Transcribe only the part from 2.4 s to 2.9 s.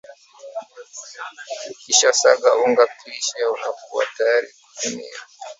unga